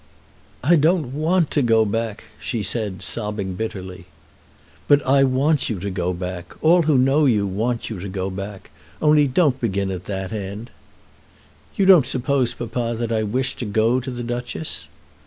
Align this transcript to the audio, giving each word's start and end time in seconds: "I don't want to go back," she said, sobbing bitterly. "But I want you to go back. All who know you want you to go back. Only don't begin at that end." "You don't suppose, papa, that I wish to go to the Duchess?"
"I 0.63 0.77
don't 0.77 1.13
want 1.13 1.51
to 1.51 1.61
go 1.61 1.85
back," 1.85 2.23
she 2.39 2.63
said, 2.63 3.03
sobbing 3.03 3.53
bitterly. 3.53 4.05
"But 4.87 5.05
I 5.05 5.23
want 5.23 5.69
you 5.69 5.79
to 5.79 5.91
go 5.91 6.11
back. 6.11 6.55
All 6.63 6.81
who 6.81 6.97
know 6.97 7.27
you 7.27 7.45
want 7.45 7.91
you 7.91 7.99
to 7.99 8.09
go 8.09 8.31
back. 8.31 8.71
Only 8.99 9.27
don't 9.27 9.61
begin 9.61 9.91
at 9.91 10.05
that 10.05 10.31
end." 10.33 10.71
"You 11.75 11.85
don't 11.85 12.07
suppose, 12.07 12.55
papa, 12.55 12.95
that 12.97 13.11
I 13.11 13.21
wish 13.21 13.55
to 13.57 13.65
go 13.65 13.99
to 13.99 14.09
the 14.09 14.23
Duchess?" 14.23 14.87